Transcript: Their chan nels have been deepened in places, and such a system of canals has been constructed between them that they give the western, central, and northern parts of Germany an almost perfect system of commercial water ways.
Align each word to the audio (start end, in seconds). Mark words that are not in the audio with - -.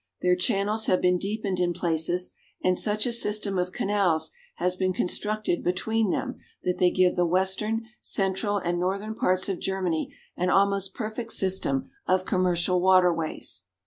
Their 0.23 0.35
chan 0.35 0.65
nels 0.65 0.87
have 0.87 0.99
been 0.99 1.19
deepened 1.19 1.59
in 1.59 1.73
places, 1.73 2.31
and 2.63 2.75
such 2.75 3.05
a 3.05 3.11
system 3.11 3.59
of 3.59 3.71
canals 3.71 4.31
has 4.55 4.75
been 4.75 4.93
constructed 4.93 5.63
between 5.63 6.09
them 6.09 6.37
that 6.63 6.79
they 6.79 6.89
give 6.89 7.15
the 7.15 7.23
western, 7.23 7.85
central, 8.01 8.57
and 8.57 8.79
northern 8.79 9.13
parts 9.13 9.47
of 9.47 9.59
Germany 9.59 10.11
an 10.35 10.49
almost 10.49 10.95
perfect 10.95 11.33
system 11.33 11.91
of 12.07 12.25
commercial 12.25 12.81
water 12.81 13.13
ways. 13.13 13.65